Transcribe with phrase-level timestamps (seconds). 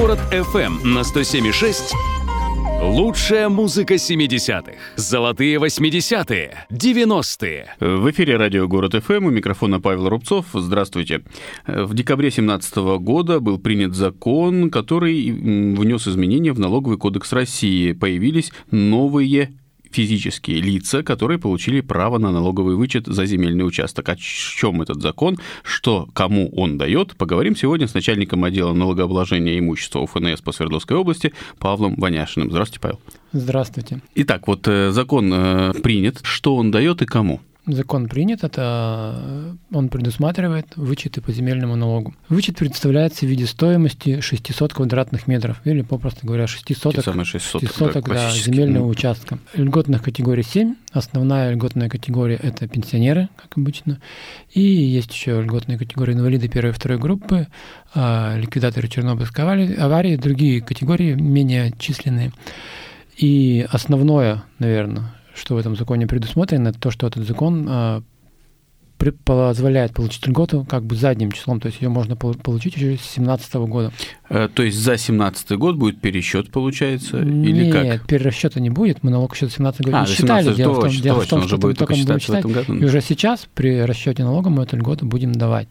[0.00, 1.92] Город FM на 107,6.
[2.80, 7.76] Лучшая музыка 70-х, золотые 80-е, 90-е.
[7.78, 10.46] В эфире радио «Город ФМ» у микрофона Павел Рубцов.
[10.54, 11.20] Здравствуйте.
[11.66, 17.92] В декабре 2017 года был принят закон, который внес изменения в налоговый кодекс России.
[17.92, 19.52] Появились новые
[19.90, 24.08] физические лица, которые получили право на налоговый вычет за земельный участок.
[24.08, 30.00] О чем этот закон, что кому он дает, поговорим сегодня с начальником отдела налогообложения имущества
[30.00, 32.50] УФНС по Свердловской области Павлом Ваняшиным.
[32.50, 33.00] Здравствуйте, Павел.
[33.32, 34.00] Здравствуйте.
[34.14, 36.20] Итак, вот э, закон э, принят.
[36.22, 37.40] Что он дает и кому?
[37.72, 42.14] Закон принят, это э, он предусматривает вычеты по земельному налогу.
[42.28, 47.68] Вычет представляется в виде стоимости 600 квадратных метров, или, попросту говоря, 6 соток, 6 соток,
[47.68, 48.90] 6 соток да, да, земельного ну.
[48.90, 49.38] участка.
[49.54, 50.74] Льготных категорий 7.
[50.92, 54.00] Основная льготная категория– это пенсионеры, как обычно.
[54.52, 57.48] И есть еще льготные категории инвалиды первой и второй группы,
[57.94, 62.32] а, ликвидаторы Чернобыльской аварии, другие категории менее численные.
[63.16, 68.02] И основное, наверное, что в этом законе предусмотрено, это то, что этот закон э,
[69.24, 73.54] позволяет получить льготу как бы задним числом, то есть ее можно получить уже с 2017
[73.54, 73.92] года.
[74.28, 77.84] Э, то есть за 2017 год будет пересчет, получается, или Нет, как?
[77.84, 80.54] Нет, перерасчета не будет, мы налог еще за 17 года а, не считали.
[80.54, 82.74] Дело в том, дело точно, в том что будет только считать, в этом году.
[82.74, 85.68] и уже сейчас при расчете налога мы эту льготу будем давать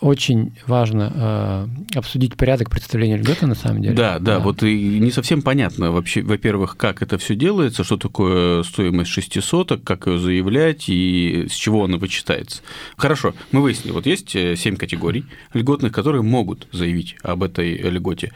[0.00, 3.94] очень важно э, обсудить порядок представления льготы на самом деле.
[3.94, 7.96] Да, да, да, вот и не совсем понятно вообще, во-первых, как это все делается, что
[7.96, 12.62] такое стоимость шестисоток, как ее заявлять и с чего она вычитается.
[12.96, 18.32] Хорошо, мы выяснили, вот есть э, семь категорий льготных, которые могут заявить об этой льготе.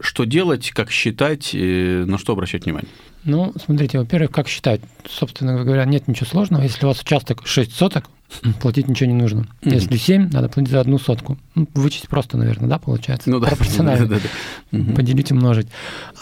[0.00, 2.90] Что делать, как считать, э, на что обращать внимание?
[3.26, 4.80] Ну, смотрите, во-первых, как считать?
[5.08, 6.62] Собственно говоря, нет ничего сложного.
[6.62, 8.08] Если у вас участок 6 соток,
[8.60, 9.40] платить ничего не нужно.
[9.62, 9.74] Mm-hmm.
[9.74, 11.36] Если 7, надо платить за одну сотку.
[11.56, 13.28] Ну, вычесть просто, наверное, да, получается?
[13.28, 13.48] Ну да.
[13.48, 14.06] Пропорционально.
[14.06, 14.94] Да, да, да.
[14.94, 15.66] Поделить, умножить.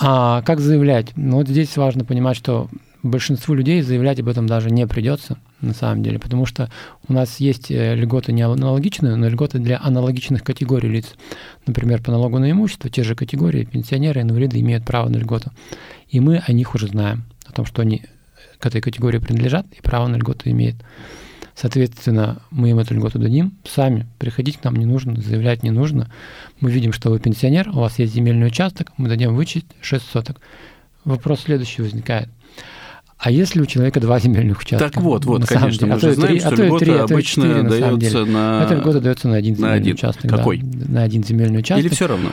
[0.01, 1.13] А как заявлять?
[1.17, 2.69] Ну, вот здесь важно понимать, что
[3.03, 6.71] большинству людей заявлять об этом даже не придется на самом деле, потому что
[7.09, 11.15] у нас есть э, льготы не аналогичные, но льготы для аналогичных категорий лиц.
[11.67, 15.51] Например, по налогу на имущество те же категории, пенсионеры, инвалиды имеют право на льготу.
[16.09, 18.03] И мы о них уже знаем, о том, что они
[18.59, 20.77] к этой категории принадлежат и право на льготу имеют.
[21.55, 23.57] Соответственно, мы им эту льготу дадим.
[23.65, 26.11] Сами приходить к нам не нужно, заявлять не нужно.
[26.61, 30.41] Мы видим, что вы пенсионер, у вас есть земельный участок, мы дадим вычесть 6 соток.
[31.05, 32.29] Вопрос следующий возникает.
[33.19, 34.91] А если у человека два земельных участка?
[34.91, 37.63] Так вот, вот, конечно, мы а же знаем, 3, что а льгота 3, обычно 4,
[37.63, 38.65] дается на...
[38.65, 39.95] Эта льгота дается на один земельный на один.
[39.95, 40.31] участок.
[40.31, 40.59] Какой?
[40.59, 41.85] Да, на один земельный участок.
[41.85, 42.31] Или все равно?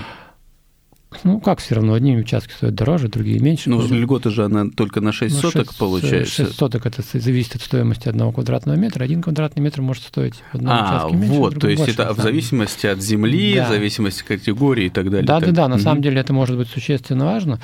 [1.23, 3.69] Ну, как все равно, одни участки стоят дороже, другие меньше.
[3.69, 6.45] Ну, льгота же она только на 6 ну, соток 6, получается.
[6.45, 9.03] 6 соток это зависит от стоимости одного квадратного метра.
[9.03, 12.13] Один квадратный метр может стоить в одном а, участке меньше, вот, то есть больше, это
[12.13, 13.65] в зависимости от земли, да.
[13.65, 15.25] в зависимости от категории и так далее.
[15.25, 15.49] Да, так.
[15.49, 15.83] да, да, на угу.
[15.83, 17.59] самом деле это может быть существенно важно.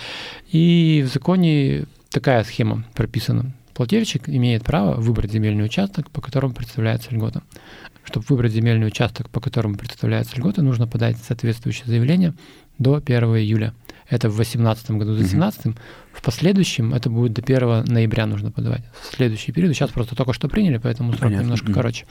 [0.52, 3.54] И в законе такая схема прописана.
[3.74, 7.44] Плательщик имеет право выбрать земельный участок, по которому представляется льгота.
[8.04, 12.34] Чтобы выбрать земельный участок, по которому представляется льгота, нужно подать соответствующее заявление
[12.80, 13.74] до 1 июля.
[14.10, 15.66] Это в 2018 году за 2017.
[15.66, 15.78] Mm-hmm.
[16.14, 18.84] В последующем это будет до 1 ноября нужно подавать.
[19.02, 19.76] В следующий период.
[19.76, 21.44] Сейчас просто только что приняли, поэтому срок Понятно.
[21.44, 21.74] немножко mm-hmm.
[21.74, 22.06] короче.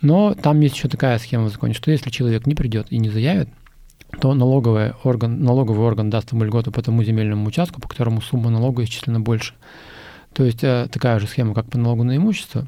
[0.00, 3.10] Но там есть еще такая схема в законе, что если человек не придет и не
[3.10, 3.48] заявит,
[4.20, 8.50] то налоговый орган, налоговый орган даст ему льготу по тому земельному участку, по которому сумма
[8.50, 9.54] налога исчислена больше.
[10.34, 12.66] То есть э, такая же схема, как по налогу на имущество.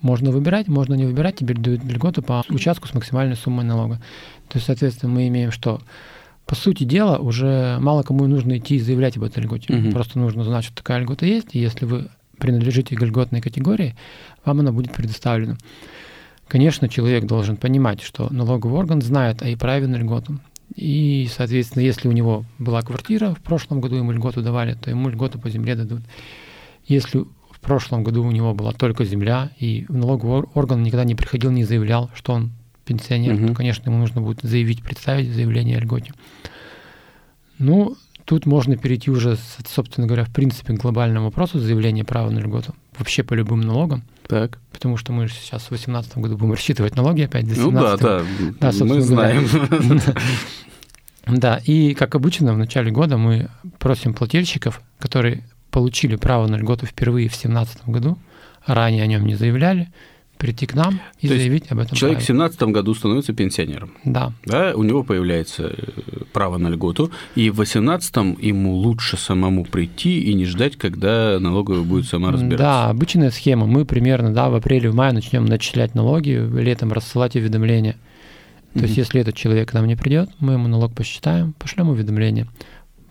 [0.00, 3.96] Можно выбирать, можно не выбирать, тебе дают льготу по участку с максимальной суммой налога.
[4.48, 5.80] То есть, соответственно, мы имеем что?
[6.46, 9.74] По сути дела, уже мало кому нужно идти и заявлять об этой льготе.
[9.74, 9.90] Угу.
[9.90, 12.08] Просто нужно знать, что такая льгота есть, и если вы
[12.38, 13.96] принадлежите к льготной категории,
[14.44, 15.56] вам она будет предоставлена.
[16.48, 20.38] Конечно, человек должен понимать, что налоговый орган знает о праве на льготу.
[20.74, 25.08] И, соответственно, если у него была квартира, в прошлом году ему льготу давали, то ему
[25.08, 26.02] льготу по земле дадут.
[26.84, 31.50] Если в прошлом году у него была только земля, и налоговый орган никогда не приходил,
[31.50, 32.52] не заявлял, что он
[32.84, 33.48] пенсионер, угу.
[33.48, 36.12] то, конечно, ему нужно будет заявить, представить заявление о льготе.
[37.58, 37.96] Ну,
[38.26, 42.74] тут можно перейти уже, собственно говоря, в принципе, к глобальному вопросу заявления права на льготу.
[42.98, 44.02] Вообще по любым налогам.
[44.26, 44.58] Так.
[44.72, 47.46] Потому что мы сейчас в 2018 году будем рассчитывать налоги опять.
[47.46, 48.22] За ну да, да,
[48.60, 49.48] да мы знаем.
[51.26, 53.48] Да, и как обычно в начале года мы
[53.80, 55.42] просим плательщиков, которые
[55.72, 58.16] получили право на льготу впервые в 2017 году,
[58.64, 59.92] ранее о нем не заявляли,
[60.38, 61.96] прийти к нам и То заявить об этом.
[61.96, 62.24] Человек праве.
[62.24, 63.92] в 2017 году становится пенсионером.
[64.04, 64.32] Да.
[64.44, 64.72] да.
[64.74, 70.34] У него появляется э, право на льготу, и в 2018 ему лучше самому прийти и
[70.34, 72.58] не ждать, когда налоговая будет сама разбираться.
[72.58, 73.66] Да, обычная схема.
[73.66, 77.96] Мы примерно да, в апреле, в мае начнем начислять налоги, летом рассылать уведомления
[78.74, 82.46] То есть, если этот человек к нам не придет, мы ему налог посчитаем, пошлем уведомление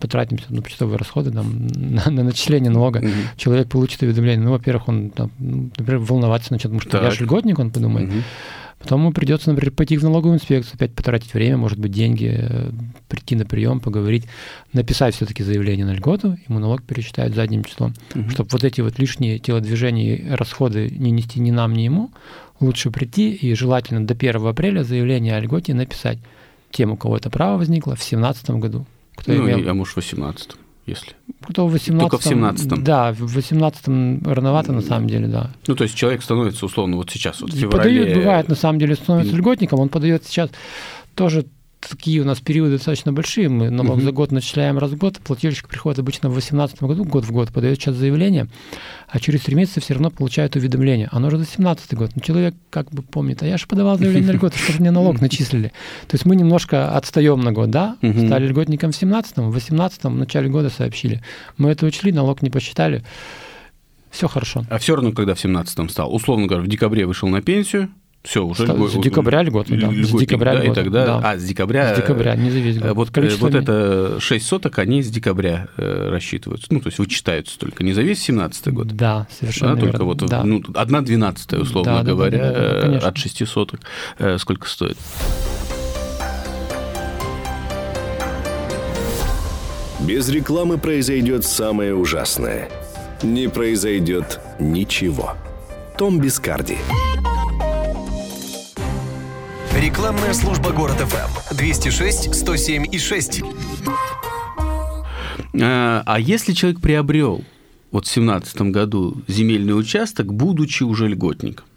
[0.06, 3.10] потратимся на почтовые расходы там, на, на начисление налога, угу.
[3.38, 4.46] человек получит уведомление.
[4.46, 7.04] Ну, во-первых, он, там, например, волноваться начнет, потому что так.
[7.04, 8.10] я же льготник, он подумает.
[8.10, 8.18] Угу.
[8.80, 12.72] Потом ему придется, например, пойти в налоговую инспекцию, опять потратить время, может быть, деньги, э,
[13.08, 14.26] прийти на прием, поговорить,
[14.74, 17.94] написать все-таки заявление на льготу, ему налог пересчитают задним числом.
[18.14, 18.30] Угу.
[18.30, 22.12] Чтобы вот эти вот лишние телодвижения и расходы не нести ни нам, ни ему,
[22.60, 26.20] лучше прийти и желательно до 1 апреля заявление о льготе написать
[26.70, 28.86] тем, у кого это право возникло в 2017 году.
[29.16, 29.70] Кто ну, имел...
[29.70, 31.14] а может, в 18 если.
[31.42, 33.88] Кто в 18 Только в 17 Да, в 18
[34.28, 35.52] рановато, на самом деле, да.
[35.66, 38.00] Ну, то есть человек становится, условно, вот сейчас, вот в феврале...
[38.02, 40.52] Подает, бывает, на самом деле, становится льготником, он подает сейчас
[41.16, 41.46] тоже
[41.90, 43.50] такие у нас периоды достаточно большие.
[43.50, 44.04] Мы налог uh-huh.
[44.04, 45.20] за год начисляем раз в год.
[45.20, 48.48] Плательщик приходит обычно в 2018 году, год в год, подает сейчас заявление,
[49.08, 51.10] а через три месяца все равно получает уведомление.
[51.12, 52.12] Оно уже за 2017 год.
[52.16, 54.92] Но человек как бы помнит, а я же подавал заявление на льготу, что же мне
[54.92, 55.70] налог начислили.
[56.08, 57.98] То есть мы немножко отстаем на год, да?
[58.02, 58.26] Uh-huh.
[58.28, 61.22] Стали льготником в 17 в 18 в начале года сообщили.
[61.58, 63.04] Мы это учли, налог не посчитали.
[64.16, 64.64] Все хорошо.
[64.70, 67.90] А все равно, когда в 17 стал, условно говоря, в декабре вышел на пенсию,
[68.26, 69.92] все, уже с, с декабря льготы, да.
[69.92, 71.32] С декабря да, льготы, и тогда, да.
[71.32, 71.94] А, с декабря...
[71.94, 72.96] С декабря, не за весь год.
[72.96, 76.68] Вот, э, вот это 6 соток, они с декабря э, рассчитываются.
[76.72, 78.88] Ну, то есть вычитаются только, не за весь 17 год.
[78.88, 80.44] Да, совершенно а, Только вот да.
[80.44, 83.82] ну, 1 двенадцатая, условно да, говоря, да, да, да, да, от 6 соток.
[84.18, 84.98] Э, сколько стоит?
[90.00, 92.70] Без рекламы произойдет самое ужасное.
[93.24, 95.34] Не произойдет ничего.
[95.98, 96.78] Том Бискарди.
[99.86, 103.44] Рекламная служба город ФМ 206 107 и 6.
[105.62, 107.44] А, а если человек приобрел
[107.92, 111.68] вот в 2017 году земельный участок, будучи уже льготником?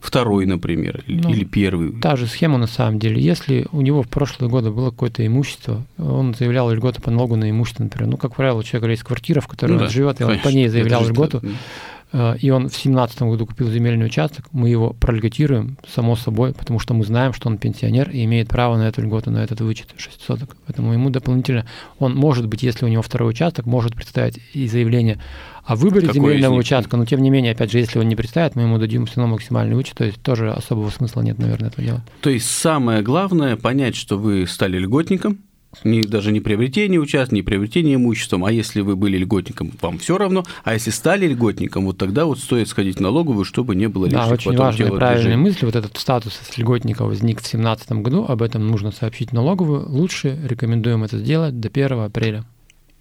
[0.00, 1.92] Второй, например, ну, или первый.
[2.00, 3.20] Та же схема на самом деле.
[3.20, 7.50] Если у него в прошлые годы было какое-то имущество, он заявлял льготу по налогу на
[7.50, 8.08] имущество, например.
[8.12, 10.38] Ну, как правило, у человека есть квартира, в которой ну, он да, живет, и он
[10.38, 11.40] по ней заявлял льготу.
[11.42, 11.48] Да.
[12.12, 16.78] Э, и он в 2017 году купил земельный участок, мы его прольготируем, само собой, потому
[16.78, 19.88] что мы знаем, что он пенсионер и имеет право на эту льготу, на этот вычет
[19.96, 20.56] 6 соток.
[20.66, 21.66] Поэтому ему дополнительно,
[21.98, 25.18] он может быть, если у него второй участок, может представить и заявление
[25.64, 28.56] о выборе Какой земельного участка, но тем не менее, опять же, если он не представит,
[28.56, 31.86] мы ему дадим все равно максимальный вычет, то есть тоже особого смысла нет, наверное, этого
[31.86, 32.02] делать.
[32.20, 35.38] То есть самое главное понять, что вы стали льготником,
[35.84, 40.18] не, даже не приобретение участка, не приобретение имуществом, а если вы были льготником, вам все
[40.18, 44.06] равно, а если стали льготником, вот тогда вот стоит сходить в налоговую, чтобы не было
[44.06, 48.42] лишних Да, очень важная правильная мысль, вот этот статус льготника возник в 2017 году, об
[48.42, 52.44] этом нужно сообщить в налоговую, лучше рекомендуем это сделать до 1 апреля.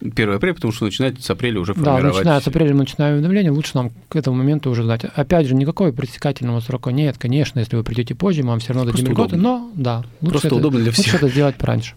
[0.02, 2.14] 1 апреля, потому что начинает с апреля уже формировать.
[2.14, 5.04] Да, начиная с апреля мы начинаем уведомление, лучше нам к этому моменту уже знать.
[5.04, 8.92] Опять же, никакого пресекательного срока нет, конечно, если вы придете позже, мы вам все равно
[8.92, 11.06] дадим льготы, но да, лучше, Просто это, удобно для всех.
[11.06, 11.96] лучше это сделать пораньше.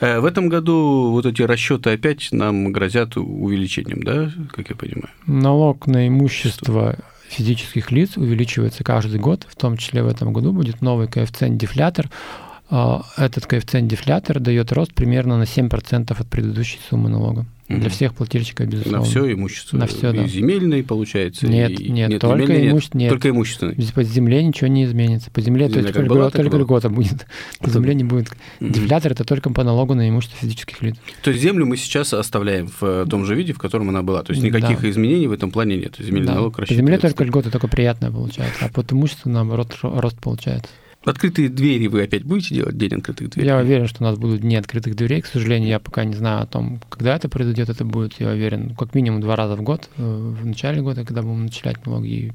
[0.00, 5.10] Э, в этом году вот эти расчеты опять нам грозят увеличением, да, как я понимаю?
[5.26, 6.96] Налог на имущество
[7.28, 12.10] физических лиц увеличивается каждый год, в том числе в этом году будет новый коэффициент-дефлятор.
[12.68, 17.46] А, этот коэффициент-дефлятор дает рост примерно на 7% от предыдущей суммы налога.
[17.78, 18.98] Для всех плательщиков, безусловно.
[18.98, 19.76] На все имущество.
[19.76, 20.24] На все, да.
[20.24, 21.46] И земельные, получается.
[21.46, 21.88] Нет, и...
[21.88, 22.98] нет, нет, только имущество.
[22.98, 23.76] Нет, только имущественный.
[23.94, 25.30] По земле ничего не изменится.
[25.30, 27.26] По земле Земля только, была, только льгота будет.
[27.60, 28.30] По земле не будет.
[28.58, 30.96] Дефлятор это только по налогу на имущество физических лиц.
[31.22, 34.24] То есть землю мы сейчас оставляем в э, том же виде, в котором она была.
[34.24, 34.90] То есть никаких да.
[34.90, 35.94] изменений в этом плане нет.
[35.98, 36.34] Земельный да.
[36.34, 38.64] налог По земле только льгота, только приятная получается.
[38.64, 40.70] А под имущество, наоборот, рост получается.
[41.02, 43.46] Открытые двери вы опять будете делать, день открытых дверей?
[43.46, 45.22] Я уверен, что у нас будут дни открытых дверей.
[45.22, 47.70] К сожалению, я пока не знаю о том, когда это произойдет.
[47.70, 49.88] Это будет, я уверен, как минимум два раза в год.
[49.96, 52.32] Э, в начале года, когда будем начислять налоги, и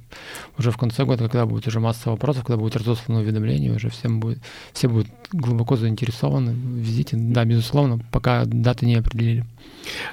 [0.58, 4.20] уже в конце года, когда будет уже масса вопросов, когда будет разослано уведомление, уже всем
[4.20, 4.40] будет,
[4.74, 7.18] все будут глубоко заинтересованы в визите.
[7.18, 9.46] Да, безусловно, пока даты не определили.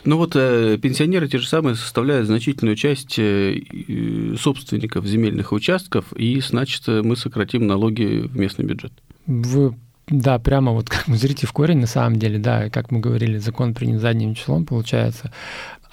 [0.04, 6.38] Ну вот э, пенсионеры те же самые составляют значительную часть э, собственников земельных участков, и,
[6.40, 8.92] значит, мы сократим налоги в местный бюджет.
[9.26, 9.74] Вы
[10.08, 13.38] да, прямо вот как мы зрите в корень, на самом деле, да, как мы говорили,
[13.38, 15.32] закон принят задним числом, получается.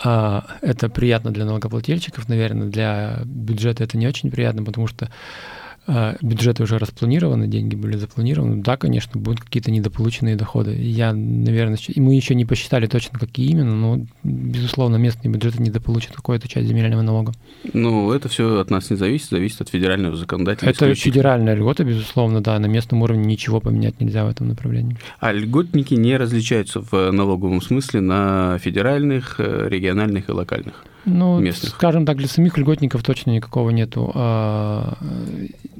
[0.03, 5.09] А, это приятно для налогоплательщиков, наверное, для бюджета это не очень приятно, потому что
[6.21, 10.75] бюджеты уже распланированы, деньги были запланированы, да, конечно, будут какие-то недополученные доходы.
[10.75, 16.15] Я, наверное, и мы еще не посчитали точно, какие именно, но, безусловно, местные бюджеты недополучат
[16.15, 17.33] какую-то часть земельного налога.
[17.73, 20.85] Ну, это все от нас не зависит, зависит от федерального законодательства.
[20.85, 24.97] Это федеральная льгота, безусловно, да, на местном уровне ничего поменять нельзя в этом направлении.
[25.19, 30.85] А льготники не различаются в налоговом смысле на федеральных, э, региональных и локальных?
[31.05, 31.71] Ну, местных.
[31.71, 34.11] скажем так, для самих льготников точно никакого нету.
[34.13, 34.97] А,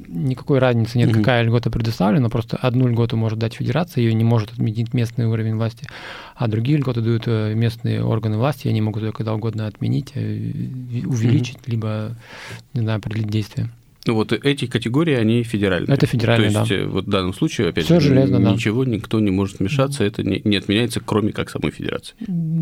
[0.08, 1.20] никакой разницы нет, угу.
[1.20, 5.56] какая льгота предоставлена, просто одну льготу может дать федерация, ее не может отменить местный уровень
[5.56, 5.88] власти,
[6.36, 10.52] а другие льготы дают э, местные органы власти, они могут ее когда угодно отменить, э,
[11.06, 11.72] увеличить, угу.
[11.72, 12.16] либо,
[12.74, 13.70] не знаю, определить действие.
[14.10, 15.94] Ну вот эти категории, они федеральные.
[15.94, 16.76] Это федеральные, То есть да.
[16.78, 18.90] Э, вот в данном случае, опять Все же, железно, ничего да.
[18.90, 22.16] никто не может вмешаться, это не, не отменяется, кроме как самой федерации.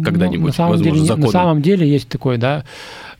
[0.03, 1.25] Когда-нибудь, ну, на самом возможно, деле, законом.
[1.25, 2.65] На самом деле есть такой, да,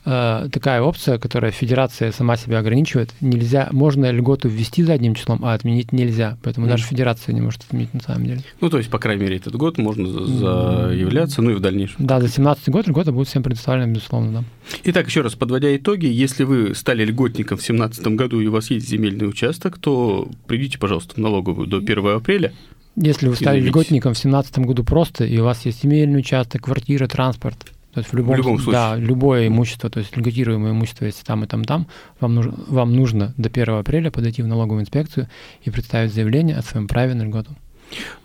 [0.07, 3.13] э, такая опция, которая федерация сама себя ограничивает.
[3.21, 6.37] Нельзя, можно льготу ввести задним числом, а отменить нельзя.
[6.43, 6.69] Поэтому mm.
[6.69, 8.41] даже федерация не может отменить на самом деле.
[8.61, 11.95] Ну, то есть, по крайней мере, этот год можно заявляться, ну и в дальнейшем.
[11.99, 14.43] Да, за 17 год льгота будет всем предоставлена, безусловно, да.
[14.85, 18.69] Итак, еще раз, подводя итоги, если вы стали льготником в 2017 году и у вас
[18.71, 22.53] есть земельный участок, то придите, пожалуйста, в налоговую до 1 апреля.
[22.95, 27.07] Если вы стали льготником в 2017 году просто, и у вас есть земельный участок, квартира,
[27.07, 27.67] транспорт,
[27.97, 28.73] то есть в любом, в любом случае.
[28.73, 31.87] Да, любое имущество, то есть льготируемое имущество, если там и там, там,
[32.19, 35.29] вам нужно, вам нужно до 1 апреля подойти в налоговую инспекцию
[35.63, 37.55] и представить заявление о своем праве на льготу.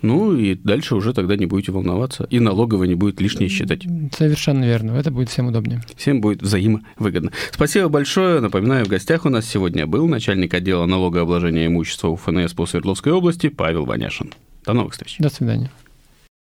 [0.03, 3.87] Ну и дальше уже тогда не будете волноваться, и налоговая не будет лишнее считать.
[4.15, 5.83] Совершенно верно, это будет всем удобнее.
[5.97, 7.33] Всем будет взаимовыгодно.
[7.51, 8.41] Спасибо большое.
[8.41, 13.49] Напоминаю, в гостях у нас сегодня был начальник отдела налогообложения имущества УФНС по Свердловской области
[13.49, 14.35] Павел Ваняшин.
[14.67, 15.17] До новых встреч.
[15.19, 15.71] До свидания.